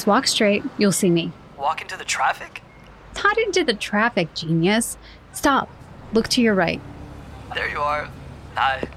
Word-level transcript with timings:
Just 0.00 0.06
walk 0.06 0.26
straight, 0.26 0.64
you'll 0.78 0.92
see 0.92 1.10
me. 1.10 1.30
Walk 1.58 1.82
into 1.82 1.94
the 1.94 2.06
traffic? 2.06 2.62
Not 3.22 3.36
into 3.36 3.62
the 3.64 3.74
traffic, 3.74 4.34
genius. 4.34 4.96
Stop. 5.34 5.68
Look 6.14 6.26
to 6.28 6.40
your 6.40 6.54
right. 6.54 6.80
There 7.54 7.68
you 7.68 7.80
are. 7.80 8.08
Hi. 8.54 8.88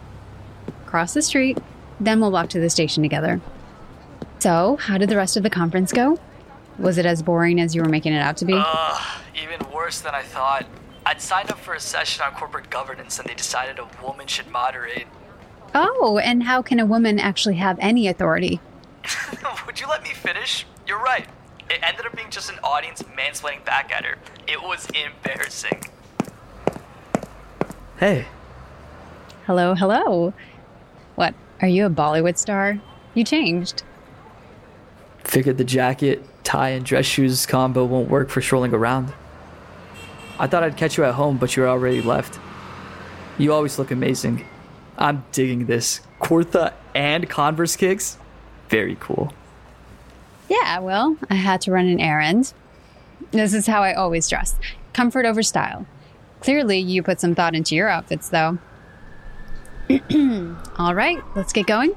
Cross 0.86 1.14
the 1.14 1.22
street, 1.22 1.58
then 2.00 2.22
we'll 2.22 2.32
walk 2.32 2.48
to 2.52 2.60
the 2.62 2.70
station 2.70 3.04
together. 3.04 3.42
So, 4.40 4.78
how 4.78 4.98
did 4.98 5.10
the 5.10 5.18
rest 5.18 5.36
of 5.36 5.44
the 5.44 5.50
conference 5.50 5.92
go? 5.92 6.18
Was 6.80 6.98
it 6.98 7.06
as 7.06 7.22
boring 7.22 7.60
as 7.60 7.76
you 7.76 7.82
were 7.82 7.90
making 7.90 8.14
it 8.14 8.22
out 8.22 8.38
to 8.38 8.46
be? 8.46 8.54
Ugh, 8.56 9.22
even 9.36 9.60
worse 9.74 10.00
than 10.00 10.16
I 10.16 10.22
thought. 10.24 10.66
I'd 11.06 11.20
signed 11.22 11.52
up 11.52 11.60
for 11.60 11.74
a 11.74 11.82
session 11.82 12.24
on 12.24 12.32
corporate 12.32 12.70
governance 12.70 13.20
and 13.20 13.28
they 13.28 13.36
decided 13.36 13.78
a 13.78 13.90
woman 14.02 14.28
should 14.28 14.50
moderate. 14.50 15.08
oh, 15.76 16.18
and 16.24 16.44
how 16.44 16.62
can 16.62 16.80
a 16.80 16.86
woman 16.86 17.20
actually 17.20 17.56
have 17.56 17.78
any 17.82 18.08
authority? 18.08 18.62
Would 19.66 19.82
you 19.82 19.88
let 19.90 20.02
me 20.02 20.12
finish? 20.12 20.66
You're 20.88 21.02
right. 21.02 21.28
It 21.70 21.80
ended 21.82 22.06
up 22.06 22.16
being 22.16 22.30
just 22.30 22.52
an 22.52 22.60
audience 22.64 23.02
mansplaining 23.04 23.66
back 23.66 23.92
at 23.92 24.04
her. 24.06 24.18
It 24.48 24.62
was 24.62 24.88
embarrassing. 24.90 25.84
Hey, 27.98 28.26
Hello, 29.46 29.76
hello. 29.76 30.34
What, 31.16 31.34
are 31.62 31.68
you 31.68 31.86
a 31.86 31.90
Bollywood 31.90 32.38
star? 32.38 32.80
You 33.14 33.26
changed. 33.26 33.84
figured 35.26 35.58
the 35.58 35.66
jacket, 35.66 36.24
tie, 36.46 36.70
and 36.70 36.86
dress 36.86 37.06
shoes 37.06 37.46
combo 37.46 37.84
won't 37.84 38.10
work 38.10 38.30
for 38.30 38.42
strolling 38.42 38.74
around. 38.74 39.12
I 40.40 40.48
thought 40.48 40.64
I'd 40.64 40.78
catch 40.78 40.98
you 40.98 41.04
at 41.04 41.16
home, 41.16 41.38
but 41.38 41.58
you're 41.58 41.68
already 41.68 42.02
left. 42.02 42.40
You 43.38 43.52
always 43.52 43.78
look 43.78 43.92
amazing. 43.92 44.46
I'm 44.98 45.26
digging 45.34 45.66
this. 45.66 46.00
Kurta 46.22 46.72
and 46.96 47.30
Converse 47.30 47.76
kicks? 47.76 48.18
Very 48.70 48.96
cool. 49.00 49.34
Yeah, 50.50 50.80
well, 50.80 51.18
I 51.30 51.36
had 51.36 51.62
to 51.62 51.72
run 51.72 51.88
an 51.88 52.00
errand. 52.00 52.54
This 53.32 53.54
is 53.54 53.68
how 53.68 53.82
I 53.82 53.94
always 53.94 54.28
dress 54.28 54.56
comfort 54.94 55.26
over 55.26 55.42
style. 55.44 55.86
Clearly, 56.42 56.78
you 56.78 57.02
put 57.02 57.20
some 57.20 57.36
thought 57.36 57.56
into 57.56 57.76
your 57.76 57.90
outfits, 57.90 58.30
though. 58.30 58.60
All 60.78 60.94
right, 60.94 61.20
let's 61.36 61.54
get 61.54 61.68
going. 61.68 61.94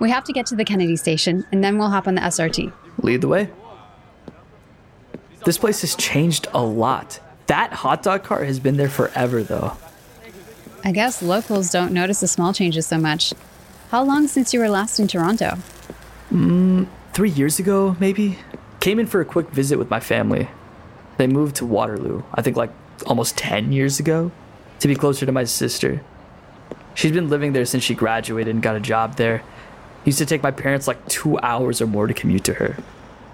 We 0.00 0.10
have 0.10 0.24
to 0.24 0.32
get 0.32 0.46
to 0.46 0.56
the 0.56 0.64
Kennedy 0.64 0.96
station, 0.96 1.46
and 1.52 1.62
then 1.62 1.78
we'll 1.78 1.90
hop 1.90 2.06
on 2.06 2.16
the 2.16 2.20
SRT. 2.20 2.72
Lead 3.02 3.20
the 3.20 3.28
way. 3.28 3.50
This 5.44 5.58
place 5.58 5.82
has 5.82 5.94
changed 5.94 6.48
a 6.52 6.62
lot. 6.62 7.20
That 7.46 7.72
hot 7.72 8.02
dog 8.02 8.24
cart 8.24 8.46
has 8.46 8.58
been 8.58 8.76
there 8.76 8.88
forever, 8.88 9.42
though. 9.42 9.76
I 10.84 10.92
guess 10.92 11.22
locals 11.22 11.70
don't 11.70 11.92
notice 11.92 12.20
the 12.20 12.28
small 12.28 12.52
changes 12.52 12.86
so 12.86 12.98
much. 12.98 13.32
How 13.90 14.02
long 14.02 14.26
since 14.26 14.52
you 14.52 14.60
were 14.60 14.68
last 14.68 14.98
in 14.98 15.06
Toronto? 15.06 15.58
Mm, 16.32 16.88
Three 17.14 17.30
years 17.30 17.60
ago, 17.60 17.96
maybe? 18.00 18.38
Came 18.80 18.98
in 18.98 19.06
for 19.06 19.20
a 19.20 19.24
quick 19.24 19.48
visit 19.50 19.78
with 19.78 19.88
my 19.88 20.00
family. 20.00 20.48
They 21.16 21.28
moved 21.28 21.54
to 21.56 21.64
Waterloo, 21.64 22.24
I 22.34 22.42
think 22.42 22.56
like 22.56 22.70
almost 23.06 23.38
10 23.38 23.70
years 23.70 24.00
ago, 24.00 24.32
to 24.80 24.88
be 24.88 24.96
closer 24.96 25.24
to 25.24 25.30
my 25.30 25.44
sister. 25.44 26.02
She's 26.96 27.12
been 27.12 27.28
living 27.28 27.52
there 27.52 27.66
since 27.66 27.84
she 27.84 27.94
graduated 27.94 28.52
and 28.52 28.60
got 28.60 28.74
a 28.74 28.80
job 28.80 29.14
there. 29.14 29.44
Used 30.04 30.18
to 30.18 30.26
take 30.26 30.42
my 30.42 30.50
parents 30.50 30.88
like 30.88 31.06
two 31.06 31.38
hours 31.38 31.80
or 31.80 31.86
more 31.86 32.08
to 32.08 32.14
commute 32.14 32.42
to 32.44 32.54
her. 32.54 32.76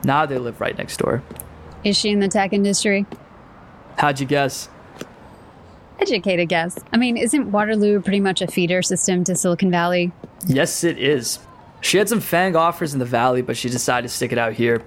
Now 0.04 0.26
they 0.26 0.36
live 0.36 0.60
right 0.60 0.76
next 0.76 0.98
door. 0.98 1.22
Is 1.82 1.96
she 1.96 2.10
in 2.10 2.20
the 2.20 2.28
tech 2.28 2.52
industry? 2.52 3.06
How'd 3.96 4.20
you 4.20 4.26
guess? 4.26 4.68
Educated 5.98 6.50
guess. 6.50 6.78
I 6.92 6.98
mean, 6.98 7.16
isn't 7.16 7.50
Waterloo 7.50 8.02
pretty 8.02 8.20
much 8.20 8.42
a 8.42 8.46
feeder 8.46 8.82
system 8.82 9.24
to 9.24 9.34
Silicon 9.34 9.70
Valley? 9.70 10.12
Yes, 10.46 10.84
it 10.84 10.98
is. 10.98 11.38
She 11.80 11.98
had 11.98 12.08
some 12.08 12.20
FANG 12.20 12.56
offers 12.56 12.92
in 12.92 12.98
the 12.98 13.04
valley, 13.04 13.42
but 13.42 13.56
she 13.56 13.68
decided 13.68 14.08
to 14.08 14.14
stick 14.14 14.32
it 14.32 14.38
out 14.38 14.52
here. 14.52 14.82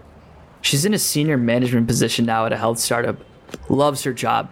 She's 0.61 0.85
in 0.85 0.93
a 0.93 0.99
senior 0.99 1.37
management 1.37 1.87
position 1.87 2.25
now 2.25 2.45
at 2.45 2.53
a 2.53 2.57
health 2.57 2.79
startup. 2.79 3.17
Loves 3.67 4.03
her 4.03 4.13
job. 4.13 4.49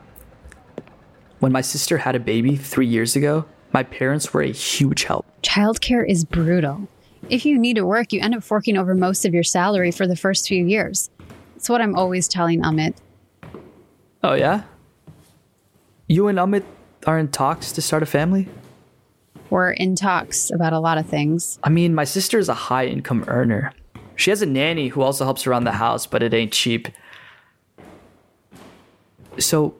When 1.40 1.52
my 1.52 1.62
sister 1.62 1.98
had 1.98 2.16
a 2.16 2.20
baby 2.20 2.56
three 2.56 2.86
years 2.86 3.16
ago, 3.16 3.46
my 3.74 3.84
parents 3.84 4.34
were 4.34 4.42
a 4.42 4.52
huge 4.52 5.04
help. 5.04 5.26
Childcare 5.42 6.08
is 6.08 6.26
brutal. 6.26 6.88
If 7.30 7.46
you 7.46 7.58
need 7.58 7.76
to 7.76 7.86
work, 7.86 8.12
you 8.12 8.20
end 8.20 8.36
up 8.36 8.44
forking 8.44 8.78
over 8.78 8.94
most 8.94 9.26
of 9.26 9.34
your 9.34 9.44
salary 9.44 9.92
for 9.92 10.06
the 10.06 10.16
first 10.16 10.48
few 10.48 10.66
years. 10.66 11.10
It's 11.56 11.70
what 11.70 11.82
I'm 11.82 11.96
always 11.96 12.28
telling 12.28 12.62
Amit. 12.62 12.96
Oh, 14.24 14.34
yeah? 14.34 14.64
You 16.08 16.28
and 16.28 16.38
Amit 16.38 16.64
are 17.08 17.18
in 17.18 17.30
talks 17.30 17.72
to 17.72 17.82
start 17.82 18.04
a 18.04 18.06
family? 18.06 18.50
We're 19.52 19.72
in 19.72 19.98
talks 19.98 20.50
about 20.50 20.72
a 20.72 20.80
lot 20.80 20.98
of 20.98 21.06
things. 21.06 21.60
I 21.62 21.70
mean, 21.70 21.94
my 21.94 22.06
sister 22.06 22.40
is 22.40 22.48
a 22.48 22.54
high 22.54 22.86
income 22.86 23.26
earner. 23.28 23.74
She 24.16 24.30
has 24.30 24.42
a 24.42 24.46
nanny 24.46 24.88
who 24.88 25.02
also 25.02 25.26
helps 25.26 25.46
around 25.46 25.66
the 25.66 25.74
house, 25.74 26.08
but 26.08 26.24
it 26.24 26.34
ain't 26.34 26.54
cheap. 26.54 26.88
So, 29.38 29.76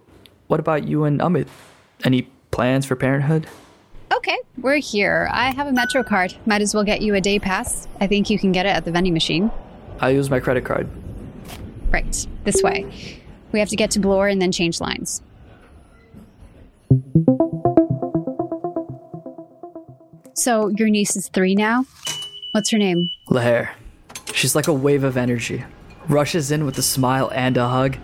what 0.48 0.60
about 0.60 0.90
you 0.90 1.06
and 1.06 1.22
Amit? 1.22 1.48
Any 2.04 2.24
plans 2.52 2.86
for 2.86 2.98
parenthood? 2.98 3.48
Okay, 4.14 4.38
we're 4.58 4.76
here. 4.76 5.30
I 5.32 5.52
have 5.52 5.68
a 5.68 5.72
Metro 5.72 6.04
card. 6.04 6.36
Might 6.46 6.62
as 6.62 6.76
well 6.76 6.84
get 6.84 7.02
you 7.02 7.16
a 7.16 7.22
day 7.22 7.40
pass. 7.40 7.88
I 8.02 8.08
think 8.08 8.30
you 8.30 8.38
can 8.38 8.52
get 8.52 8.66
it 8.66 8.76
at 8.76 8.84
the 8.84 8.92
vending 8.92 9.14
machine. 9.14 9.52
I 10.02 10.10
use 10.10 10.30
my 10.30 10.42
credit 10.42 10.66
card. 10.66 10.90
Right, 11.92 12.28
this 12.44 12.62
way. 12.62 13.22
We 13.54 13.60
have 13.60 13.70
to 13.70 13.78
get 13.78 13.92
to 13.92 14.00
Bloor 14.00 14.28
and 14.28 14.42
then 14.42 14.52
change 14.52 14.82
lines. 14.82 15.22
So, 20.42 20.70
your 20.70 20.90
niece 20.90 21.16
is 21.16 21.28
three 21.30 21.54
now? 21.54 21.86
What's 22.50 22.72
her 22.72 22.80
name? 22.80 23.12
Laher. 23.30 23.70
She's 24.34 24.56
like 24.56 24.68
a 24.68 24.74
wave 24.74 25.04
of 25.04 25.16
energy. 25.16 25.64
Rushes 26.08 26.50
in 26.50 26.66
with 26.66 26.80
a 26.80 26.82
smile 26.82 27.32
and 27.32 27.58
a 27.58 27.68
hug. 27.68 27.98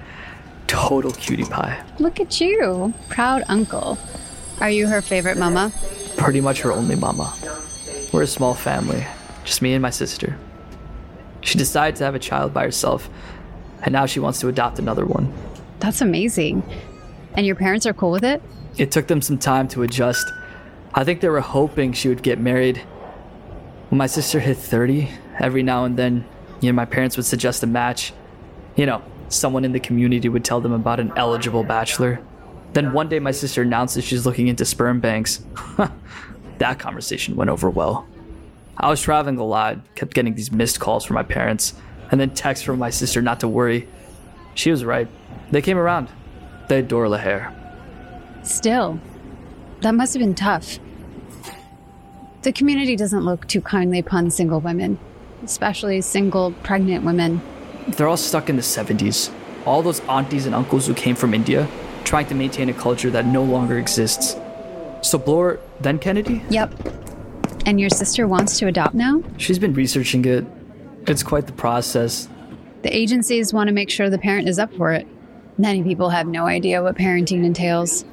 Total 0.68 1.10
cutie 1.10 1.46
pie. 1.46 1.84
Look 1.98 2.20
at 2.20 2.40
you. 2.40 2.94
Proud 3.10 3.44
uncle. 3.48 3.98
Are 4.62 4.70
you 4.70 4.86
her 4.86 5.02
favorite 5.02 5.38
mama? 5.38 5.72
Pretty 6.16 6.40
much 6.40 6.62
her 6.62 6.72
only 6.72 6.96
mama. 6.96 7.34
We're 8.14 8.22
a 8.22 8.28
small 8.28 8.54
family, 8.54 9.04
just 9.44 9.64
me 9.64 9.74
and 9.74 9.82
my 9.82 9.90
sister. 9.90 10.38
She 11.42 11.58
decided 11.58 11.96
to 11.96 12.04
have 12.04 12.14
a 12.14 12.20
child 12.20 12.54
by 12.54 12.66
herself, 12.66 13.10
and 13.82 13.92
now 13.92 14.06
she 14.06 14.20
wants 14.20 14.40
to 14.42 14.48
adopt 14.48 14.78
another 14.78 15.08
one. 15.08 15.34
That's 15.80 16.02
amazing. 16.02 16.62
And 17.34 17.48
your 17.48 17.56
parents 17.56 17.88
are 17.88 17.94
cool 17.94 18.12
with 18.12 18.24
it? 18.24 18.44
It 18.78 18.92
took 18.92 19.08
them 19.08 19.24
some 19.24 19.40
time 19.40 19.68
to 19.70 19.82
adjust. 19.82 20.32
I 20.98 21.04
think 21.04 21.22
they 21.22 21.30
were 21.30 21.42
hoping 21.42 21.94
she 21.94 22.10
would 22.10 22.24
get 22.24 22.40
married. 22.40 22.78
When 23.90 24.00
my 24.00 24.08
sister 24.08 24.40
hit 24.40 24.58
30, 24.58 25.08
every 25.40 25.62
now 25.62 25.86
and 25.86 25.96
then, 25.96 26.26
you 26.60 26.72
know, 26.72 26.76
my 26.76 26.86
parents 26.86 27.16
would 27.18 27.26
suggest 27.28 27.62
a 27.62 27.68
match. 27.68 28.14
You 28.76 28.88
know, 28.88 29.04
someone 29.30 29.64
in 29.64 29.74
the 29.74 29.80
community 29.80 30.28
would 30.28 30.44
tell 30.44 30.60
them 30.60 30.72
about 30.72 31.00
an 31.00 31.14
eligible 31.16 31.64
bachelor. 31.64 32.20
Then 32.74 32.94
one 32.94 33.10
day 33.10 33.20
my 33.20 33.30
sister 33.30 33.62
announced 33.62 33.94
that 33.94 34.06
she's 34.06 34.26
looking 34.26 34.48
into 34.48 34.66
sperm 34.66 35.00
banks. 35.00 35.46
that 36.58 36.80
conversation 36.80 37.36
went 37.36 37.52
over 37.52 37.70
well. 37.70 38.08
I 38.76 38.90
was 38.90 39.00
traveling 39.00 39.38
a 39.38 39.46
lot, 39.46 39.78
kept 39.94 40.16
getting 40.16 40.34
these 40.34 40.52
missed 40.52 40.80
calls 40.80 41.06
from 41.06 41.14
my 41.14 41.22
parents, 41.22 41.76
and 42.10 42.20
then 42.20 42.32
texts 42.32 42.66
from 42.66 42.80
my 42.80 42.90
sister 42.90 43.22
not 43.22 43.42
to 43.42 43.48
worry. 43.48 43.88
She 44.56 44.72
was 44.72 44.84
right. 44.84 45.08
They 45.52 45.62
came 45.62 45.78
around. 45.78 46.10
They 46.70 46.80
adore 46.80 47.06
Laher. 47.06 47.54
Still, 48.42 49.00
that 49.82 49.94
must 49.94 50.16
have 50.16 50.22
been 50.22 50.34
tough. 50.34 50.80
The 52.48 52.54
community 52.54 52.96
doesn't 52.96 53.26
look 53.26 53.46
too 53.50 53.60
kindly 53.60 54.00
upon 54.00 54.32
single 54.32 54.62
women, 54.62 54.98
especially 55.44 56.00
single 56.00 56.54
pregnant 56.64 57.04
women. 57.04 57.42
They're 57.90 58.08
all 58.08 58.16
stuck 58.16 58.50
in 58.50 58.56
the 58.56 58.62
70s. 58.62 59.34
All 59.66 59.82
those 59.82 60.00
aunties 60.08 60.46
and 60.46 60.56
uncles 60.56 60.88
who 60.88 60.94
came 60.94 61.14
from 61.14 61.34
India, 61.34 61.68
trying 62.06 62.26
to 62.28 62.36
maintain 62.36 62.70
a 62.70 62.74
culture 62.74 63.10
that 63.10 63.26
no 63.26 63.44
longer 63.44 63.78
exists. 63.78 64.38
So 65.02 65.18
Bloor, 65.18 65.60
then 65.82 66.00
Kennedy? 66.00 66.42
Yep. 66.50 66.74
And 67.66 67.82
your 67.82 67.90
sister 67.90 68.30
wants 68.30 68.58
to 68.60 68.68
adopt 68.68 68.94
now? 68.94 69.22
She's 69.36 69.60
been 69.60 69.74
researching 69.74 70.24
it. 70.24 70.46
It's 71.06 71.24
quite 71.24 71.48
the 71.48 71.52
process. 71.52 72.30
The 72.82 72.96
agencies 72.96 73.54
want 73.54 73.68
to 73.68 73.74
make 73.74 73.90
sure 73.90 74.10
the 74.10 74.18
parent 74.18 74.48
is 74.48 74.58
up 74.58 74.74
for 74.76 74.94
it. 74.94 75.06
Many 75.58 75.84
people 75.84 76.12
have 76.12 76.28
no 76.28 76.46
idea 76.46 76.82
what 76.82 76.96
parenting 76.96 77.44
entails. 77.44 78.06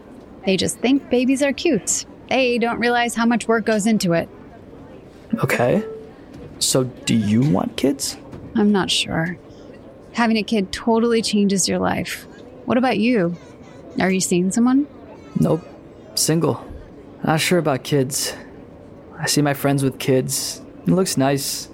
They 0.44 0.56
just 0.56 0.78
think 0.78 1.08
babies 1.08 1.40
are 1.40 1.52
cute. 1.52 2.04
They 2.28 2.58
don't 2.58 2.78
realize 2.78 3.14
how 3.14 3.26
much 3.26 3.46
work 3.48 3.64
goes 3.64 3.86
into 3.86 4.12
it. 4.12 4.28
Okay. 5.42 5.84
So 6.58 6.84
do 6.84 7.14
you 7.14 7.42
want 7.42 7.76
kids? 7.76 8.16
I'm 8.54 8.72
not 8.72 8.90
sure. 8.90 9.36
Having 10.12 10.36
a 10.38 10.42
kid 10.42 10.72
totally 10.72 11.22
changes 11.22 11.68
your 11.68 11.78
life. 11.78 12.26
What 12.64 12.78
about 12.78 12.98
you? 12.98 13.36
Are 14.00 14.10
you 14.10 14.20
seeing 14.20 14.50
someone? 14.50 14.86
Nope. 15.38 15.62
Single. 16.14 16.64
Not 17.24 17.40
sure 17.40 17.58
about 17.58 17.84
kids. 17.84 18.34
I 19.18 19.26
see 19.26 19.42
my 19.42 19.54
friends 19.54 19.82
with 19.82 19.98
kids. 19.98 20.60
It 20.86 20.90
looks 20.90 21.16
nice. 21.16 21.68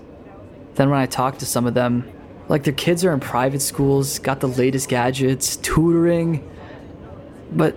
Then 0.75 0.91
when 0.91 0.99
I 0.99 1.07
talk 1.07 1.39
to 1.39 1.47
some 1.47 1.67
of 1.67 1.75
them, 1.75 2.11
like 2.49 2.65
their 2.65 2.73
kids 2.73 3.05
are 3.05 3.13
in 3.13 3.21
private 3.21 3.61
schools, 3.61 4.19
got 4.19 4.41
the 4.41 4.49
latest 4.49 4.89
gadgets, 4.89 5.57
tutoring. 5.57 6.49
But 7.53 7.77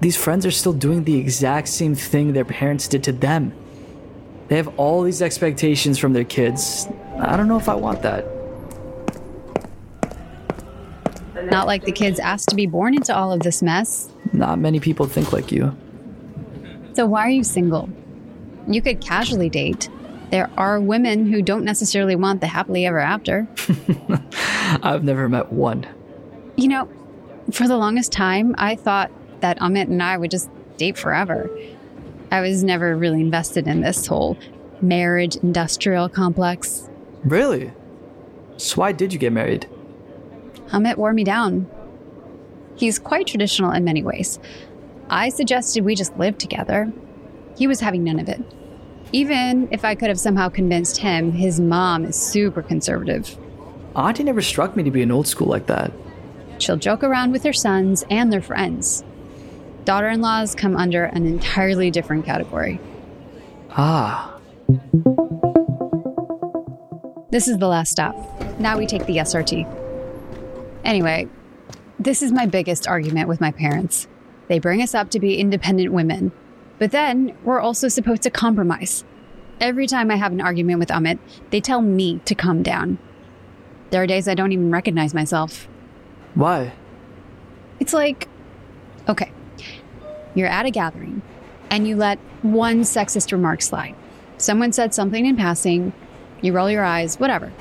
these 0.00 0.16
friends 0.16 0.44
are 0.44 0.50
still 0.50 0.72
doing 0.72 1.04
the 1.04 1.16
exact 1.16 1.68
same 1.68 1.94
thing 1.94 2.32
their 2.32 2.44
parents 2.44 2.88
did 2.88 3.02
to 3.04 3.12
them. 3.12 3.52
They 4.48 4.56
have 4.56 4.68
all 4.78 5.02
these 5.02 5.22
expectations 5.22 5.98
from 5.98 6.12
their 6.12 6.24
kids. 6.24 6.86
I 7.18 7.36
don't 7.36 7.48
know 7.48 7.56
if 7.56 7.68
I 7.68 7.74
want 7.74 8.02
that. 8.02 8.26
Not 11.50 11.66
like 11.66 11.84
the 11.84 11.92
kids 11.92 12.18
asked 12.18 12.48
to 12.50 12.54
be 12.54 12.66
born 12.66 12.94
into 12.94 13.14
all 13.14 13.32
of 13.32 13.40
this 13.40 13.62
mess. 13.62 14.10
Not 14.32 14.58
many 14.58 14.80
people 14.80 15.06
think 15.06 15.32
like 15.32 15.52
you. 15.52 15.76
So, 16.94 17.06
why 17.06 17.26
are 17.26 17.30
you 17.30 17.44
single? 17.44 17.88
You 18.68 18.80
could 18.80 19.00
casually 19.00 19.50
date. 19.50 19.88
There 20.30 20.50
are 20.56 20.80
women 20.80 21.30
who 21.30 21.42
don't 21.42 21.64
necessarily 21.64 22.16
want 22.16 22.40
the 22.40 22.46
happily 22.46 22.86
ever 22.86 22.98
after. 22.98 23.46
I've 24.82 25.04
never 25.04 25.28
met 25.28 25.52
one. 25.52 25.86
You 26.56 26.68
know, 26.68 26.88
for 27.52 27.68
the 27.68 27.76
longest 27.76 28.10
time, 28.10 28.54
I 28.58 28.74
thought 28.74 29.10
that 29.40 29.58
Amit 29.60 29.84
and 29.84 30.02
I 30.02 30.16
would 30.16 30.30
just 30.30 30.48
date 30.76 30.98
forever. 30.98 31.50
I 32.30 32.40
was 32.40 32.64
never 32.64 32.96
really 32.96 33.20
invested 33.20 33.68
in 33.68 33.80
this 33.80 34.06
whole 34.06 34.36
marriage 34.80 35.36
industrial 35.36 36.08
complex. 36.08 36.88
Really? 37.24 37.72
So, 38.56 38.76
why 38.76 38.92
did 38.92 39.12
you 39.12 39.18
get 39.18 39.32
married? 39.32 39.68
Amit 40.68 40.96
wore 40.96 41.12
me 41.12 41.24
down. 41.24 41.68
He's 42.76 42.98
quite 42.98 43.26
traditional 43.26 43.70
in 43.70 43.84
many 43.84 44.02
ways. 44.02 44.38
I 45.08 45.28
suggested 45.28 45.84
we 45.84 45.94
just 45.94 46.16
live 46.18 46.38
together. 46.38 46.92
He 47.56 47.66
was 47.66 47.80
having 47.80 48.04
none 48.04 48.18
of 48.18 48.28
it. 48.28 48.40
Even 49.12 49.68
if 49.70 49.84
I 49.84 49.94
could 49.94 50.08
have 50.08 50.18
somehow 50.18 50.48
convinced 50.48 50.96
him, 50.96 51.30
his 51.32 51.60
mom 51.60 52.04
is 52.04 52.16
super 52.16 52.62
conservative. 52.62 53.38
Auntie 53.94 54.24
never 54.24 54.42
struck 54.42 54.74
me 54.74 54.82
to 54.82 54.90
be 54.90 55.02
an 55.02 55.12
old 55.12 55.28
school 55.28 55.46
like 55.46 55.66
that. 55.66 55.92
She'll 56.58 56.76
joke 56.76 57.04
around 57.04 57.30
with 57.30 57.44
her 57.44 57.52
sons 57.52 58.04
and 58.10 58.32
their 58.32 58.42
friends. 58.42 59.04
Daughter 59.84 60.08
in 60.08 60.22
laws 60.22 60.54
come 60.54 60.76
under 60.76 61.04
an 61.04 61.26
entirely 61.26 61.90
different 61.90 62.24
category. 62.24 62.80
Ah. 63.70 64.40
This 67.30 67.48
is 67.48 67.58
the 67.58 67.68
last 67.68 67.90
stop. 67.90 68.16
Now 68.58 68.78
we 68.78 68.86
take 68.86 69.04
the 69.04 69.18
SRT. 69.18 69.66
Anyway, 70.84 71.28
this 71.98 72.22
is 72.22 72.32
my 72.32 72.46
biggest 72.46 72.86
argument 72.86 73.28
with 73.28 73.40
my 73.40 73.50
parents. 73.50 74.08
They 74.48 74.58
bring 74.58 74.80
us 74.80 74.94
up 74.94 75.10
to 75.10 75.20
be 75.20 75.36
independent 75.36 75.92
women, 75.92 76.32
but 76.78 76.90
then 76.90 77.36
we're 77.42 77.60
also 77.60 77.88
supposed 77.88 78.22
to 78.22 78.30
compromise. 78.30 79.04
Every 79.60 79.86
time 79.86 80.10
I 80.10 80.16
have 80.16 80.32
an 80.32 80.40
argument 80.40 80.78
with 80.78 80.88
Amit, 80.88 81.18
they 81.50 81.60
tell 81.60 81.82
me 81.82 82.20
to 82.24 82.34
calm 82.34 82.62
down. 82.62 82.98
There 83.90 84.02
are 84.02 84.06
days 84.06 84.28
I 84.28 84.34
don't 84.34 84.52
even 84.52 84.70
recognize 84.70 85.12
myself. 85.12 85.68
Why? 86.34 86.72
It's 87.80 87.92
like, 87.92 88.28
okay, 89.08 89.30
you're 90.34 90.48
at 90.48 90.66
a 90.66 90.70
gathering 90.70 91.22
and 91.70 91.88
you 91.88 91.96
let 91.96 92.18
one 92.42 92.80
sexist 92.82 93.32
remark 93.32 93.62
slide. 93.62 93.94
Someone 94.36 94.72
said 94.72 94.92
something 94.92 95.26
in 95.26 95.36
passing, 95.36 95.92
you 96.40 96.52
roll 96.52 96.70
your 96.70 96.84
eyes, 96.84 97.18
whatever. 97.18 97.52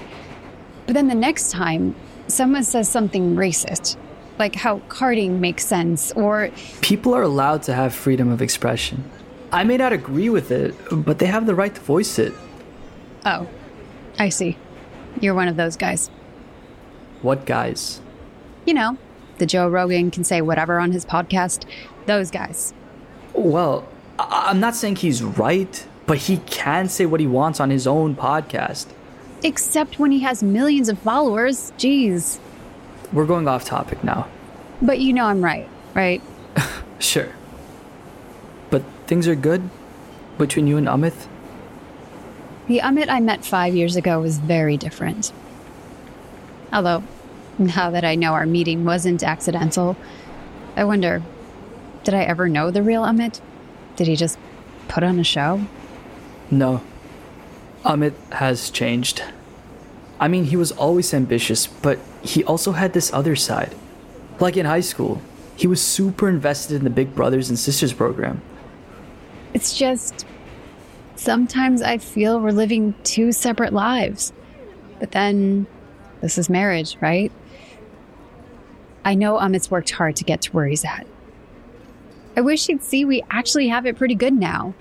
But 0.85 0.93
then 0.93 1.07
the 1.07 1.15
next 1.15 1.51
time, 1.51 1.95
someone 2.27 2.63
says 2.63 2.89
something 2.89 3.35
racist, 3.35 3.95
like 4.37 4.55
how 4.55 4.79
carding 4.89 5.39
makes 5.39 5.65
sense, 5.65 6.11
or. 6.13 6.49
People 6.81 7.13
are 7.13 7.21
allowed 7.21 7.63
to 7.63 7.73
have 7.73 7.93
freedom 7.93 8.29
of 8.29 8.41
expression. 8.41 9.09
I 9.51 9.63
may 9.63 9.77
not 9.77 9.93
agree 9.93 10.29
with 10.29 10.51
it, 10.51 10.75
but 10.91 11.19
they 11.19 11.27
have 11.27 11.45
the 11.45 11.55
right 11.55 11.73
to 11.73 11.81
voice 11.81 12.17
it. 12.19 12.33
Oh, 13.25 13.47
I 14.19 14.29
see. 14.29 14.57
You're 15.21 15.35
one 15.35 15.47
of 15.47 15.55
those 15.55 15.77
guys. 15.77 16.09
What 17.21 17.45
guys? 17.45 18.01
You 18.65 18.73
know, 18.73 18.97
the 19.37 19.45
Joe 19.45 19.69
Rogan 19.69 20.11
can 20.11 20.23
say 20.23 20.41
whatever 20.41 20.79
on 20.79 20.91
his 20.91 21.05
podcast. 21.05 21.65
Those 22.05 22.31
guys. 22.31 22.73
Well, 23.33 23.87
I- 24.19 24.47
I'm 24.49 24.59
not 24.59 24.75
saying 24.75 24.97
he's 24.97 25.23
right, 25.23 25.85
but 26.05 26.17
he 26.17 26.37
can 26.37 26.89
say 26.89 27.05
what 27.05 27.19
he 27.19 27.27
wants 27.27 27.59
on 27.59 27.69
his 27.69 27.87
own 27.87 28.15
podcast. 28.15 28.87
Except 29.43 29.99
when 29.99 30.11
he 30.11 30.19
has 30.19 30.41
millions 30.43 30.89
of 30.89 30.99
followers. 30.99 31.71
Jeez. 31.77 32.39
We're 33.11 33.25
going 33.25 33.47
off 33.47 33.65
topic 33.65 34.03
now. 34.03 34.27
But 34.81 34.99
you 34.99 35.13
know 35.13 35.25
I'm 35.25 35.43
right, 35.43 35.67
right? 35.93 36.21
Sure. 36.99 37.29
But 38.69 38.81
things 39.07 39.27
are 39.27 39.35
good 39.35 39.69
between 40.37 40.67
you 40.67 40.77
and 40.77 40.87
Amit? 40.87 41.27
The 42.67 42.79
Amit 42.79 43.09
I 43.09 43.19
met 43.19 43.43
five 43.43 43.75
years 43.75 43.97
ago 43.97 44.21
was 44.21 44.37
very 44.37 44.77
different. 44.77 45.33
Although, 46.71 47.03
now 47.59 47.91
that 47.91 48.05
I 48.05 48.15
know 48.15 48.31
our 48.33 48.45
meeting 48.45 48.85
wasn't 48.85 49.21
accidental, 49.21 49.97
I 50.77 50.85
wonder 50.85 51.21
did 52.03 52.13
I 52.13 52.23
ever 52.23 52.49
know 52.49 52.71
the 52.71 52.83
real 52.83 53.03
Amit? 53.03 53.41
Did 53.95 54.07
he 54.07 54.15
just 54.15 54.37
put 54.87 55.03
on 55.03 55.19
a 55.19 55.23
show? 55.23 55.65
No. 56.51 56.81
Amit 57.83 58.13
has 58.31 58.69
changed. 58.69 59.23
I 60.19 60.27
mean, 60.27 60.45
he 60.45 60.55
was 60.55 60.71
always 60.71 61.13
ambitious, 61.13 61.67
but 61.67 61.99
he 62.21 62.43
also 62.43 62.71
had 62.71 62.93
this 62.93 63.11
other 63.13 63.35
side. 63.35 63.75
Like 64.39 64.57
in 64.57 64.65
high 64.65 64.81
school, 64.81 65.21
he 65.55 65.67
was 65.67 65.81
super 65.81 66.29
invested 66.29 66.75
in 66.75 66.83
the 66.83 66.89
Big 66.89 67.13
Brothers 67.13 67.49
and 67.49 67.59
Sisters 67.59 67.93
program. 67.93 68.41
It's 69.53 69.77
just 69.77 70.25
sometimes 71.15 71.81
I 71.81 71.97
feel 71.97 72.39
we're 72.39 72.51
living 72.51 72.95
two 73.03 73.31
separate 73.31 73.73
lives. 73.73 74.33
But 74.99 75.11
then 75.11 75.67
this 76.21 76.37
is 76.37 76.49
marriage, 76.49 76.97
right? 77.01 77.31
I 79.05 79.15
know 79.15 79.37
Amit's 79.37 79.69
worked 79.69 79.91
hard 79.91 80.15
to 80.17 80.23
get 80.23 80.41
to 80.43 80.51
where 80.51 80.65
he's 80.65 80.85
at. 80.85 81.05
I 82.35 82.41
wish 82.41 82.67
you'd 82.69 82.83
see 82.83 83.05
we 83.05 83.23
actually 83.29 83.67
have 83.67 83.85
it 83.85 83.97
pretty 83.97 84.15
good 84.15 84.33
now. 84.33 84.73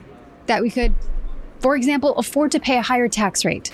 That 0.47 0.63
we 0.63 0.71
could, 0.71 0.95
for 1.61 1.77
example, 1.77 2.17
afford 2.17 2.53
to 2.53 2.61
pay 2.61 2.79
a 2.79 2.83
higher 2.83 3.09
tax 3.09 3.45
rate. 3.45 3.71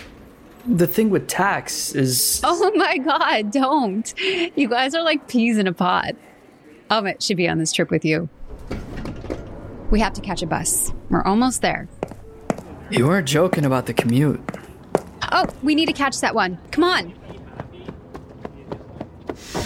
The 0.67 0.87
thing 0.87 1.11
with 1.11 1.29
tax 1.29 1.95
is. 1.95 2.41
Oh 2.45 2.71
my 2.75 2.99
God, 2.99 3.51
don't. 3.51 4.13
You 4.21 4.69
guys 4.69 4.95
are 4.95 5.03
like 5.03 5.29
peas 5.29 5.57
in 5.59 5.67
a 5.67 5.73
pod. 5.73 6.17
Amit 6.91 7.23
should 7.23 7.37
be 7.37 7.49
on 7.49 7.59
this 7.59 7.73
trip 7.73 7.91
with 7.91 8.05
you. 8.05 8.29
We 9.91 10.01
have 10.01 10.13
to 10.15 10.21
catch 10.21 10.43
a 10.43 10.47
bus. 10.47 10.93
We're 11.09 11.23
almost 11.23 11.63
there. 11.63 11.89
You 12.91 13.07
weren't 13.07 13.29
joking 13.29 13.65
about 13.65 13.87
the 13.87 13.95
commute. 13.95 14.41
Oh, 15.33 15.47
we 15.63 15.75
need 15.75 15.87
to 15.87 15.93
catch 15.93 16.21
that 16.21 16.35
one. 16.35 16.59
Come 16.71 16.85
on. 16.85 17.15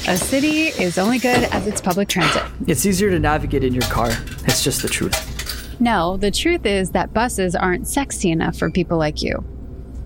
A 0.09 0.17
city 0.17 0.67
is 0.67 0.99
only 0.99 1.19
good 1.21 1.45
as 1.45 1.69
its 1.69 1.81
public 1.81 2.09
transit. 2.09 2.43
It's 2.67 2.85
easier 2.85 3.11
to 3.11 3.21
navigate 3.21 3.63
in 3.63 3.73
your 3.73 3.85
car. 3.85 4.09
It's 4.45 4.65
just 4.65 4.83
the 4.83 4.89
truth. 4.89 5.81
No, 5.81 6.17
the 6.17 6.33
truth 6.33 6.67
is 6.67 6.91
that 6.91 7.15
buses 7.15 7.55
aren't 7.55 7.87
sexy 7.87 8.31
enough 8.31 8.57
for 8.57 8.69
people 8.69 8.99
like 8.99 9.23
you. 9.23 9.45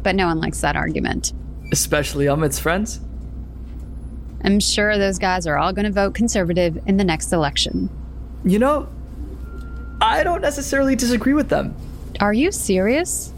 But 0.02 0.14
no 0.14 0.26
one 0.26 0.38
likes 0.38 0.60
that 0.60 0.76
argument. 0.76 1.32
Especially 1.72 2.26
Amit's 2.26 2.58
friends. 2.58 3.00
I'm 4.44 4.60
sure 4.60 4.98
those 4.98 5.18
guys 5.18 5.46
are 5.46 5.56
all 5.56 5.72
going 5.72 5.86
to 5.86 5.92
vote 5.92 6.14
conservative 6.14 6.78
in 6.86 6.98
the 6.98 7.04
next 7.04 7.32
election. 7.32 7.88
You 8.44 8.58
know, 8.58 8.88
I 10.02 10.22
don't 10.22 10.42
necessarily 10.42 10.94
disagree 10.94 11.32
with 11.32 11.48
them. 11.48 11.74
Are 12.20 12.34
you 12.34 12.52
serious? 12.52 13.32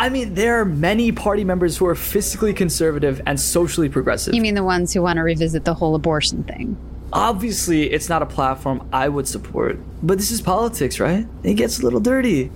I 0.00 0.08
mean, 0.08 0.32
there 0.32 0.58
are 0.58 0.64
many 0.64 1.12
party 1.12 1.44
members 1.44 1.76
who 1.76 1.84
are 1.84 1.94
fiscally 1.94 2.56
conservative 2.56 3.20
and 3.26 3.38
socially 3.38 3.90
progressive. 3.90 4.32
You 4.32 4.40
mean 4.40 4.54
the 4.54 4.64
ones 4.64 4.94
who 4.94 5.02
want 5.02 5.18
to 5.18 5.22
revisit 5.22 5.66
the 5.66 5.74
whole 5.74 5.94
abortion 5.94 6.42
thing? 6.42 6.78
Obviously, 7.12 7.92
it's 7.92 8.08
not 8.08 8.22
a 8.22 8.26
platform 8.26 8.88
I 8.94 9.10
would 9.10 9.28
support, 9.28 9.78
but 10.02 10.16
this 10.16 10.30
is 10.30 10.40
politics, 10.40 11.00
right? 11.00 11.26
It 11.42 11.52
gets 11.52 11.80
a 11.80 11.82
little 11.82 12.00
dirty. 12.00 12.50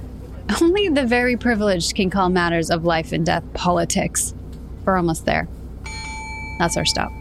Only 0.59 0.89
the 0.89 1.05
very 1.05 1.37
privileged 1.37 1.95
can 1.95 2.09
call 2.09 2.31
matters 2.31 2.71
of 2.71 2.87
life 2.87 3.13
and 3.13 3.27
death 3.27 3.45
politics. 3.53 4.33
We're 4.87 4.97
almost 4.97 5.27
there. 5.27 5.47
That's 6.59 6.79
our 6.79 6.87
stop. 6.87 7.13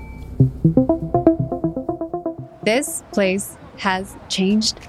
This 2.64 3.04
place 3.12 3.58
has 3.80 4.16
changed 4.30 4.80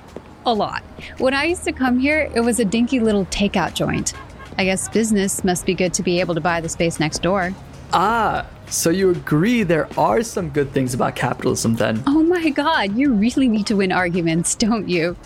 a 0.47 0.55
lot. 0.55 0.85
When 1.19 1.35
I 1.35 1.47
used 1.47 1.65
to 1.65 1.73
come 1.73 1.99
here, 1.99 2.31
it 2.37 2.41
was 2.41 2.61
a 2.61 2.65
dinky 2.65 3.01
little 3.01 3.25
takeout 3.27 3.75
joint. 3.75 4.15
I 4.57 4.65
guess 4.65 4.89
business 4.89 5.45
must 5.45 5.67
be 5.67 5.75
good 5.75 5.93
to 5.95 6.03
be 6.03 6.21
able 6.21 6.35
to 6.35 6.41
buy 6.41 6.61
the 6.61 6.69
space 6.69 7.01
next 7.01 7.23
door. 7.23 7.53
Ah, 7.93 8.47
so 8.69 8.91
you 8.91 9.11
agree 9.11 9.63
there 9.63 9.89
are 9.99 10.23
some 10.23 10.51
good 10.51 10.73
things 10.73 10.95
about 10.95 11.17
capitalism 11.17 11.77
then? 11.77 12.03
Oh 12.07 12.23
my 12.23 12.51
god, 12.51 12.97
you 12.97 13.13
really 13.13 13.49
need 13.49 13.67
to 13.67 13.77
win 13.77 13.93
arguments, 13.93 14.55
don't 14.55 14.89
you? 14.89 15.17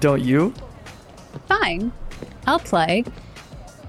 Don't 0.00 0.22
you? 0.22 0.54
Fine, 1.46 1.92
I'll 2.46 2.58
play. 2.58 3.04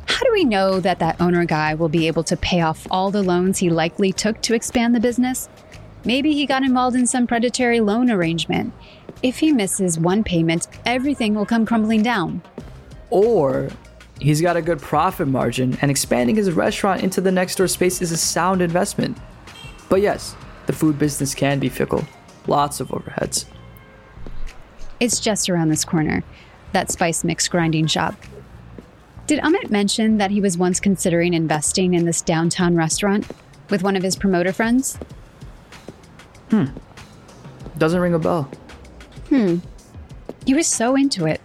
How 0.05 0.25
do 0.25 0.31
we 0.33 0.43
know 0.43 0.79
that 0.79 0.99
that 0.99 1.21
owner 1.21 1.45
guy 1.45 1.75
will 1.75 1.89
be 1.89 2.07
able 2.07 2.23
to 2.25 2.35
pay 2.35 2.61
off 2.61 2.85
all 2.91 3.11
the 3.11 3.23
loans 3.23 3.59
he 3.59 3.69
likely 3.69 4.11
took 4.11 4.41
to 4.41 4.53
expand 4.53 4.93
the 4.93 4.99
business? 4.99 5.47
Maybe 6.03 6.33
he 6.33 6.45
got 6.45 6.63
involved 6.63 6.95
in 6.95 7.07
some 7.07 7.27
predatory 7.27 7.79
loan 7.79 8.09
arrangement. 8.09 8.73
If 9.21 9.39
he 9.39 9.51
misses 9.51 9.99
one 9.99 10.23
payment, 10.23 10.67
everything 10.85 11.35
will 11.35 11.45
come 11.45 11.65
crumbling 11.65 12.03
down. 12.03 12.41
Or 13.09 13.69
he's 14.19 14.41
got 14.41 14.57
a 14.57 14.61
good 14.61 14.79
profit 14.79 15.27
margin 15.27 15.77
and 15.81 15.89
expanding 15.89 16.35
his 16.35 16.51
restaurant 16.51 17.03
into 17.03 17.21
the 17.21 17.31
next 17.31 17.55
door 17.55 17.67
space 17.67 18.01
is 18.01 18.11
a 18.11 18.17
sound 18.17 18.61
investment. 18.61 19.17
But 19.87 20.01
yes, 20.01 20.35
the 20.67 20.73
food 20.73 20.99
business 20.99 21.33
can 21.33 21.59
be 21.59 21.69
fickle. 21.69 22.05
Lots 22.47 22.79
of 22.79 22.89
overheads. 22.89 23.45
It's 24.99 25.19
just 25.19 25.49
around 25.49 25.69
this 25.69 25.85
corner, 25.85 26.23
that 26.73 26.91
spice 26.91 27.23
mix 27.23 27.47
grinding 27.47 27.87
shop. 27.87 28.15
Did 29.27 29.39
Amit 29.41 29.69
mention 29.69 30.17
that 30.17 30.31
he 30.31 30.41
was 30.41 30.57
once 30.57 30.79
considering 30.79 31.33
investing 31.33 31.93
in 31.93 32.05
this 32.05 32.21
downtown 32.21 32.75
restaurant 32.75 33.27
with 33.69 33.83
one 33.83 33.95
of 33.95 34.03
his 34.03 34.15
promoter 34.15 34.51
friends? 34.51 34.97
Hmm. 36.49 36.65
Doesn't 37.77 38.01
ring 38.01 38.13
a 38.13 38.19
bell. 38.19 38.49
Hmm. 39.29 39.57
He 40.45 40.53
was 40.53 40.67
so 40.67 40.95
into 40.95 41.25
it. 41.25 41.39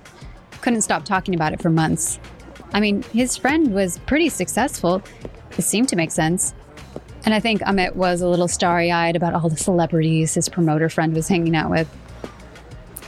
Couldn't 0.63 0.81
stop 0.81 1.05
talking 1.05 1.35
about 1.35 1.53
it 1.53 1.61
for 1.61 1.69
months. 1.69 2.19
I 2.75 2.81
mean, 2.81 3.03
his 3.05 3.37
friend 3.37 3.73
was 3.73 3.99
pretty 4.01 4.29
successful. 4.29 5.01
It 5.57 5.63
seemed 5.63 5.89
to 5.91 5.97
make 5.97 6.11
sense. 6.11 6.55
And 7.25 7.33
I 7.33 7.39
think 7.41 7.63
Amit 7.63 7.95
was 7.95 8.21
a 8.21 8.29
little 8.29 8.49
starry 8.49 8.91
eyed 8.91 9.15
about 9.15 9.33
all 9.33 9.49
the 9.49 9.57
celebrities 9.57 10.35
his 10.35 10.49
promoter 10.49 10.89
friend 10.89 11.15
was 11.15 11.29
hanging 11.29 11.55
out 11.55 11.71
with. 11.71 11.89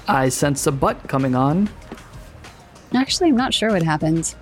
I 0.09 0.29
sense 0.29 0.67
a 0.69 0.73
butt 0.73 1.09
coming 1.09 1.35
on. 1.35 1.69
Actually, 2.95 3.29
I'm 3.31 3.37
not 3.37 3.53
sure 3.53 3.73
what 3.73 3.83
happened. 3.83 4.37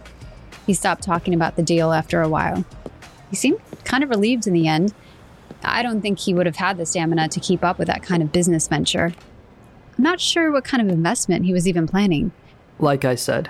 He 0.67 0.75
stopped 0.75 1.03
talking 1.03 1.33
about 1.33 1.57
the 1.57 1.63
deal 1.63 1.93
after 1.93 2.21
a 2.21 2.29
while. 2.29 2.63
He 3.31 3.37
seemed 3.37 3.61
kind 3.85 4.05
of 4.05 4.11
relieved 4.11 4.47
in 4.47 4.53
the 4.53 4.69
end. 4.69 4.93
I 5.63 5.83
don't 5.83 6.03
think 6.03 6.19
he 6.19 6.35
would 6.35 6.45
have 6.45 6.57
had 6.57 6.77
the 6.77 6.85
stamina 6.85 7.29
to 7.29 7.41
keep 7.41 7.65
up 7.65 7.79
with 7.79 7.89
that 7.89 8.03
kind 8.03 8.23
of 8.23 8.31
business 8.31 8.69
venture. 8.69 9.15
I'm 9.97 10.05
not 10.05 10.21
sure 10.21 10.53
what 10.53 10.65
kind 10.65 10.83
of 10.83 10.95
investment 10.95 11.47
he 11.47 11.55
was 11.55 11.67
even 11.67 11.87
planning. 11.87 12.33
Like 12.79 13.07
I 13.07 13.15
said, 13.15 13.49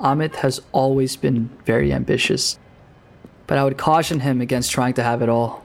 Amit 0.00 0.36
has 0.36 0.60
always 0.72 1.16
been 1.16 1.50
very 1.64 1.92
ambitious. 1.92 2.58
But 3.46 3.58
I 3.58 3.64
would 3.64 3.78
caution 3.78 4.20
him 4.20 4.40
against 4.40 4.72
trying 4.72 4.94
to 4.94 5.02
have 5.02 5.22
it 5.22 5.28
all. 5.28 5.64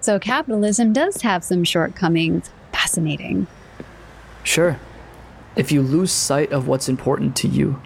So 0.00 0.18
capitalism 0.18 0.92
does 0.92 1.22
have 1.22 1.42
some 1.42 1.64
shortcomings. 1.64 2.50
Fascinating. 2.72 3.46
Sure, 4.42 4.78
if 5.56 5.72
you 5.72 5.80
lose 5.80 6.12
sight 6.12 6.52
of 6.52 6.68
what's 6.68 6.88
important 6.88 7.34
to 7.36 7.48
you. 7.48 7.80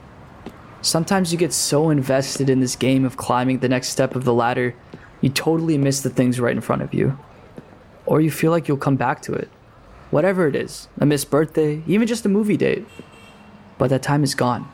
Sometimes 0.80 1.32
you 1.32 1.38
get 1.38 1.52
so 1.52 1.90
invested 1.90 2.48
in 2.50 2.60
this 2.60 2.76
game 2.76 3.04
of 3.04 3.16
climbing 3.16 3.58
the 3.58 3.68
next 3.68 3.88
step 3.88 4.14
of 4.14 4.24
the 4.24 4.34
ladder, 4.34 4.74
you 5.20 5.28
totally 5.28 5.76
miss 5.76 6.00
the 6.00 6.10
things 6.10 6.40
right 6.40 6.54
in 6.54 6.60
front 6.60 6.82
of 6.82 6.94
you. 6.94 7.18
Or 8.06 8.20
you 8.20 8.30
feel 8.30 8.50
like 8.50 8.68
you'll 8.68 8.76
come 8.76 8.96
back 8.96 9.22
to 9.22 9.32
it. 9.32 9.48
Whatever 10.10 10.48
it 10.48 10.56
is 10.56 10.88
a 10.98 11.06
missed 11.06 11.30
birthday, 11.30 11.82
even 11.86 12.06
just 12.08 12.24
a 12.24 12.28
movie 12.28 12.56
date 12.56 12.86
but 13.78 13.90
that 13.90 14.02
time 14.02 14.22
is 14.24 14.34
gone. 14.34 14.70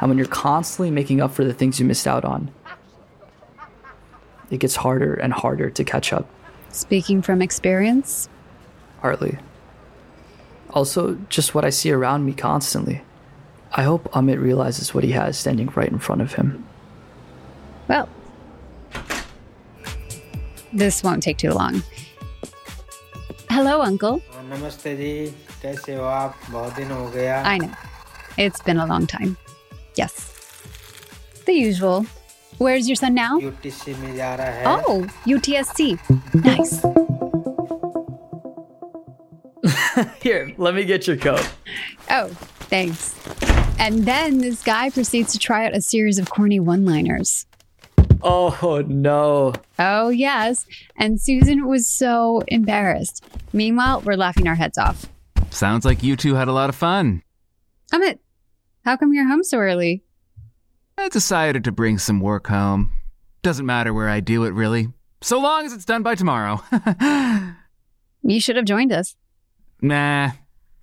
And 0.00 0.08
when 0.08 0.18
you're 0.18 0.26
constantly 0.28 0.90
making 0.90 1.20
up 1.20 1.32
for 1.32 1.44
the 1.44 1.52
things 1.52 1.80
you 1.80 1.86
missed 1.86 2.06
out 2.06 2.24
on, 2.24 2.50
it 4.50 4.60
gets 4.60 4.76
harder 4.76 5.14
and 5.14 5.32
harder 5.32 5.70
to 5.70 5.84
catch 5.84 6.12
up. 6.12 6.28
Speaking 6.70 7.22
from 7.22 7.42
experience? 7.42 8.28
Hardly. 9.00 9.38
Also, 10.70 11.18
just 11.28 11.54
what 11.54 11.64
I 11.64 11.70
see 11.70 11.90
around 11.90 12.24
me 12.24 12.32
constantly. 12.34 13.02
I 13.72 13.82
hope 13.82 14.04
Amit 14.12 14.40
realizes 14.40 14.94
what 14.94 15.04
he 15.04 15.12
has 15.12 15.38
standing 15.38 15.68
right 15.74 15.88
in 15.88 15.98
front 15.98 16.20
of 16.20 16.34
him. 16.34 16.64
Well, 17.88 18.08
this 20.72 21.02
won't 21.02 21.22
take 21.22 21.38
too 21.38 21.52
long. 21.52 21.82
Hello, 23.50 23.80
Uncle. 23.82 24.22
Namaste 24.48 24.96
ji. 24.96 25.34
I 27.44 27.58
know. 27.58 27.87
It's 28.37 28.61
been 28.61 28.77
a 28.77 28.85
long 28.85 29.05
time. 29.07 29.37
Yes. 29.95 30.29
The 31.45 31.53
usual. 31.53 32.05
Where's 32.57 32.87
your 32.87 32.95
son 32.95 33.13
now? 33.15 33.39
UTC 33.39 33.95
में 34.01 34.15
जा 34.15 34.33
रहा 34.35 34.47
है 34.47 34.65
Oh, 34.65 35.05
UTSC. 35.25 35.97
Nice. 36.45 36.81
Here, 40.21 40.53
let 40.57 40.73
me 40.75 40.83
get 40.83 41.07
your 41.07 41.17
coat. 41.17 41.47
Oh, 42.09 42.27
thanks. 42.69 43.15
And 43.79 44.05
then 44.05 44.39
this 44.39 44.61
guy 44.63 44.89
proceeds 44.89 45.31
to 45.33 45.39
try 45.39 45.65
out 45.65 45.75
a 45.75 45.81
series 45.81 46.17
of 46.19 46.29
corny 46.29 46.59
one 46.59 46.85
liners. 46.85 47.45
Oh 48.21 48.83
no. 48.87 49.53
Oh, 49.79 50.09
yes. 50.09 50.65
And 50.95 51.19
Susan 51.19 51.67
was 51.67 51.87
so 51.87 52.41
embarrassed. 52.47 53.23
Meanwhile, 53.51 54.01
we're 54.05 54.15
laughing 54.15 54.47
our 54.47 54.55
heads 54.55 54.77
off. 54.77 55.05
Sounds 55.49 55.85
like 55.85 56.01
you 56.03 56.15
two 56.15 56.35
had 56.35 56.47
a 56.47 56.53
lot 56.53 56.69
of 56.69 56.75
fun. 56.75 57.21
Amit, 57.93 58.19
how 58.88 58.96
come 58.96 59.12
you're 59.12 59.28
home 59.28 59.44
so 59.44 59.58
early? 59.58 60.02
I 60.96 61.10
decided 61.10 61.62
to 61.64 61.72
bring 61.72 61.98
some 61.98 62.20
work 62.20 62.46
home. 62.46 62.90
Doesn't 63.42 63.66
matter 63.66 63.92
where 63.92 64.08
I 64.08 64.20
do 64.20 64.44
it, 64.44 64.54
really. 64.54 64.88
So 65.20 65.38
long 65.38 65.66
as 65.66 65.74
it's 65.74 65.84
done 65.84 66.02
by 66.02 66.14
tomorrow. 66.14 66.62
You 68.22 68.40
should 68.40 68.56
have 68.56 68.64
joined 68.64 68.92
us. 68.92 69.14
nah, 69.80 70.32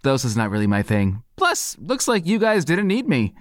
those 0.04 0.24
is 0.24 0.38
not 0.38 0.50
really 0.50 0.68
my 0.68 0.82
thing. 0.82 1.22
Plus, 1.36 1.78
looks 1.80 2.08
like 2.08 2.26
you 2.26 2.40
guys 2.40 2.64
didn't 2.64 2.88
need 2.88 3.08
me. 3.10 3.36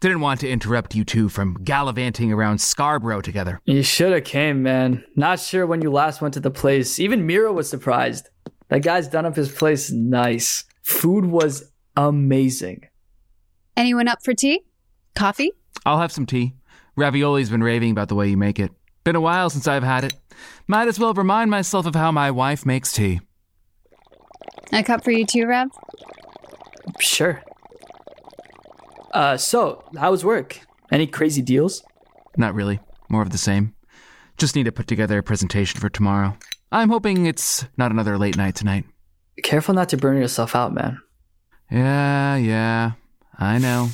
Didn't 0.00 0.20
want 0.20 0.40
to 0.40 0.48
interrupt 0.48 0.94
you 0.94 1.04
two 1.04 1.28
from 1.28 1.54
gallivanting 1.64 2.32
around 2.32 2.60
Scarborough 2.60 3.20
together. 3.20 3.60
You 3.64 3.82
should 3.82 4.12
have 4.12 4.24
came, 4.24 4.62
man. 4.62 5.04
Not 5.16 5.40
sure 5.40 5.66
when 5.66 5.82
you 5.82 5.90
last 5.90 6.22
went 6.22 6.34
to 6.34 6.40
the 6.40 6.52
place. 6.52 7.00
Even 7.00 7.26
Mira 7.26 7.52
was 7.52 7.68
surprised. 7.68 8.28
That 8.68 8.82
guy's 8.82 9.08
done 9.08 9.26
up 9.26 9.34
his 9.36 9.50
place 9.50 9.90
nice. 9.90 10.64
Food 10.82 11.26
was 11.26 11.72
amazing. 11.96 12.86
Anyone 13.76 14.08
up 14.08 14.24
for 14.24 14.32
tea? 14.34 14.62
Coffee? 15.14 15.52
I'll 15.84 15.98
have 15.98 16.12
some 16.12 16.26
tea. 16.26 16.54
Ravioli's 16.96 17.50
been 17.50 17.62
raving 17.62 17.90
about 17.90 18.08
the 18.08 18.14
way 18.14 18.28
you 18.28 18.36
make 18.36 18.58
it. 18.58 18.72
Been 19.04 19.16
a 19.16 19.20
while 19.20 19.50
since 19.50 19.68
I've 19.68 19.82
had 19.82 20.04
it. 20.04 20.14
Might 20.66 20.88
as 20.88 20.98
well 20.98 21.12
remind 21.12 21.50
myself 21.50 21.86
of 21.86 21.94
how 21.94 22.10
my 22.10 22.30
wife 22.30 22.64
makes 22.64 22.92
tea. 22.92 23.20
A 24.72 24.82
cup 24.82 25.04
for 25.04 25.10
you 25.10 25.26
too, 25.26 25.46
Rev? 25.46 25.68
Sure. 26.98 27.42
Uh, 29.12 29.36
so, 29.36 29.84
how 29.98 30.10
was 30.10 30.24
work? 30.24 30.60
Any 30.90 31.06
crazy 31.06 31.42
deals? 31.42 31.82
Not 32.36 32.54
really. 32.54 32.80
More 33.08 33.22
of 33.22 33.30
the 33.30 33.38
same. 33.38 33.74
Just 34.38 34.56
need 34.56 34.64
to 34.64 34.72
put 34.72 34.86
together 34.86 35.18
a 35.18 35.22
presentation 35.22 35.80
for 35.80 35.88
tomorrow. 35.88 36.36
I'm 36.72 36.88
hoping 36.88 37.26
it's 37.26 37.64
not 37.76 37.90
another 37.92 38.18
late 38.18 38.36
night 38.36 38.54
tonight. 38.54 38.84
Careful 39.42 39.74
not 39.74 39.88
to 39.90 39.96
burn 39.96 40.16
yourself 40.16 40.54
out, 40.56 40.74
man. 40.74 40.98
Yeah, 41.70 42.36
yeah. 42.36 42.92
I 43.38 43.58
know. 43.58 43.90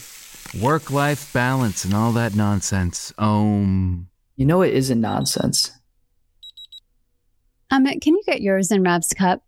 Work 0.60 0.90
life 0.90 1.32
balance 1.32 1.84
and 1.84 1.94
all 1.94 2.12
that 2.12 2.34
nonsense. 2.34 3.12
Um. 3.18 4.08
You 4.36 4.46
know 4.46 4.62
it 4.62 4.74
isn't 4.74 5.00
nonsense. 5.00 5.72
Amit, 7.72 8.02
can 8.02 8.14
you 8.14 8.22
get 8.26 8.42
yours 8.42 8.70
in 8.70 8.82
Rev's 8.82 9.14
cup? 9.14 9.42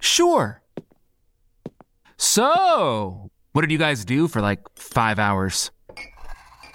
Sure. 0.00 0.62
So, 2.16 3.30
what 3.52 3.62
did 3.62 3.70
you 3.70 3.78
guys 3.78 4.04
do 4.04 4.26
for 4.28 4.40
like 4.40 4.60
five 4.74 5.18
hours? 5.18 5.70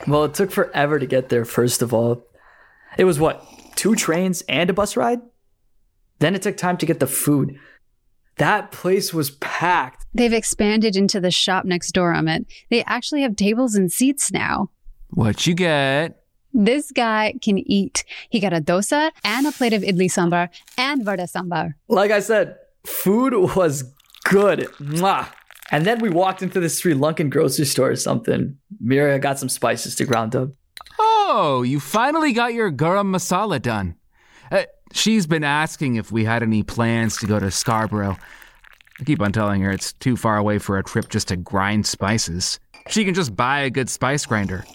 Well, 0.07 0.25
it 0.25 0.33
took 0.33 0.51
forever 0.51 0.99
to 0.99 1.05
get 1.05 1.29
there, 1.29 1.45
first 1.45 1.81
of 1.81 1.93
all. 1.93 2.23
It 2.97 3.03
was 3.03 3.19
what, 3.19 3.45
two 3.75 3.95
trains 3.95 4.43
and 4.47 4.69
a 4.69 4.73
bus 4.73 4.95
ride? 4.95 5.19
Then 6.19 6.35
it 6.35 6.41
took 6.41 6.57
time 6.57 6.77
to 6.77 6.85
get 6.85 6.99
the 6.99 7.07
food. 7.07 7.59
That 8.37 8.71
place 8.71 9.13
was 9.13 9.31
packed. 9.31 10.05
They've 10.13 10.33
expanded 10.33 10.95
into 10.95 11.19
the 11.19 11.31
shop 11.31 11.65
next 11.65 11.91
door, 11.91 12.13
Amit. 12.13 12.45
They 12.69 12.83
actually 12.83 13.21
have 13.23 13.35
tables 13.35 13.75
and 13.75 13.91
seats 13.91 14.31
now. 14.31 14.69
What 15.09 15.47
you 15.47 15.53
get? 15.55 16.23
This 16.53 16.91
guy 16.91 17.33
can 17.41 17.57
eat. 17.59 18.03
He 18.29 18.39
got 18.39 18.53
a 18.53 18.61
dosa 18.61 19.11
and 19.23 19.45
a 19.47 19.51
plate 19.51 19.73
of 19.73 19.81
idli 19.81 20.09
sambar 20.09 20.49
and 20.77 21.03
vada 21.03 21.23
sambar. 21.23 21.73
Like 21.87 22.11
I 22.11 22.19
said, 22.19 22.55
food 22.85 23.33
was 23.55 23.83
good. 24.23 24.67
Mwah. 24.79 25.27
And 25.69 25.85
then 25.85 25.99
we 25.99 26.09
walked 26.09 26.41
into 26.41 26.59
the 26.59 26.69
Sri 26.69 26.93
Lankan 26.93 27.29
grocery 27.29 27.65
store 27.65 27.91
or 27.91 27.95
something. 27.95 28.57
Mira 28.79 29.19
got 29.19 29.37
some 29.37 29.49
spices 29.49 29.95
to 29.95 30.05
ground 30.05 30.35
up. 30.35 30.49
Oh, 30.97 31.61
you 31.61 31.79
finally 31.79 32.31
got 32.31 32.53
your 32.53 32.71
garam 32.71 33.13
masala 33.13 33.61
done. 33.61 33.95
Uh, 34.51 34.63
she's 34.93 35.27
been 35.27 35.43
asking 35.43 35.95
if 35.95 36.11
we 36.11 36.25
had 36.25 36.43
any 36.43 36.63
plans 36.63 37.17
to 37.17 37.27
go 37.27 37.39
to 37.39 37.51
Scarborough. 37.51 38.17
I 38.99 39.03
keep 39.03 39.21
on 39.21 39.31
telling 39.31 39.61
her 39.61 39.71
it's 39.71 39.93
too 39.93 40.17
far 40.17 40.37
away 40.37 40.57
for 40.57 40.77
a 40.77 40.83
trip 40.83 41.09
just 41.09 41.27
to 41.27 41.35
grind 41.35 41.85
spices. 41.85 42.59
She 42.89 43.05
can 43.05 43.13
just 43.13 43.35
buy 43.35 43.61
a 43.61 43.69
good 43.69 43.89
spice 43.89 44.25
grinder. 44.25 44.65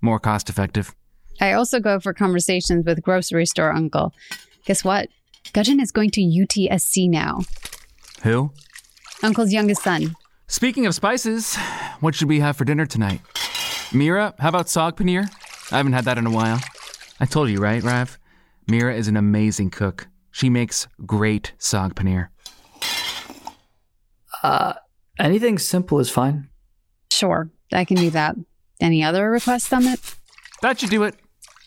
More 0.00 0.20
cost 0.20 0.48
effective. 0.48 0.94
I 1.40 1.52
also 1.52 1.80
go 1.80 1.98
for 1.98 2.12
conversations 2.12 2.84
with 2.84 3.02
grocery 3.02 3.46
store 3.46 3.72
uncle. 3.72 4.12
Guess 4.66 4.84
what? 4.84 5.08
Gajan 5.52 5.82
is 5.82 5.90
going 5.90 6.10
to 6.10 6.20
UTSC 6.20 7.08
now. 7.08 7.40
Who? 8.22 8.52
Uncle's 9.22 9.52
youngest 9.52 9.82
son. 9.82 10.14
Speaking 10.46 10.86
of 10.86 10.94
spices, 10.94 11.56
what 12.00 12.14
should 12.14 12.28
we 12.28 12.40
have 12.40 12.56
for 12.56 12.64
dinner 12.64 12.86
tonight? 12.86 13.20
Mira, 13.92 14.34
how 14.38 14.48
about 14.50 14.66
saag 14.66 14.96
paneer? 14.96 15.28
I 15.72 15.78
haven't 15.78 15.94
had 15.94 16.04
that 16.04 16.18
in 16.18 16.26
a 16.26 16.30
while. 16.30 16.60
I 17.18 17.26
told 17.26 17.50
you, 17.50 17.58
right, 17.58 17.82
Rav? 17.82 18.18
Mira 18.68 18.94
is 18.94 19.08
an 19.08 19.16
amazing 19.16 19.70
cook. 19.70 20.08
She 20.30 20.48
makes 20.48 20.88
great 21.04 21.52
saag 21.58 21.94
paneer. 21.94 22.28
Uh, 24.42 24.74
anything 25.18 25.58
simple 25.58 25.98
is 26.00 26.10
fine. 26.10 26.48
Sure, 27.10 27.50
I 27.72 27.84
can 27.84 27.96
do 27.96 28.10
that. 28.10 28.36
Any 28.80 29.04
other 29.04 29.30
requests, 29.30 29.72
on 29.72 29.84
it? 29.84 30.00
That 30.62 30.80
should 30.80 30.90
do 30.90 31.02
it. 31.04 31.14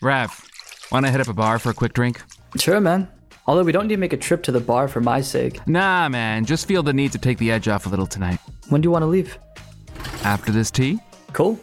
Rav, 0.02 0.46
wanna 0.92 1.12
hit 1.12 1.22
up 1.22 1.28
a 1.28 1.34
bar 1.34 1.60
for 1.60 1.70
a 1.70 1.74
quick 1.74 1.94
drink? 1.94 2.22
Sure, 2.58 2.82
man. 2.82 3.08
Although 3.48 3.64
we 3.64 3.72
don't 3.72 3.88
need 3.88 3.96
to 3.96 4.00
make 4.00 4.14
a 4.14 4.18
trip 4.18 4.42
to 4.44 4.52
the 4.52 4.60
bar 4.60 4.88
for 4.88 5.02
my 5.02 5.22
sake. 5.22 5.66
Nah, 5.68 6.10
man, 6.10 6.46
just 6.46 6.68
feel 6.68 6.82
the 6.82 6.94
need 6.94 7.12
to 7.12 7.20
take 7.20 7.38
the 7.38 7.52
edge 7.52 7.68
off 7.68 7.86
a 7.86 7.90
little 7.90 8.08
tonight. 8.08 8.40
When 8.70 8.82
do 8.82 8.88
you 8.88 8.92
want 8.92 9.04
to 9.04 9.08
leave? 9.08 9.38
After 10.24 10.52
this 10.52 10.72
tea? 10.72 11.00
Cool. 11.34 11.60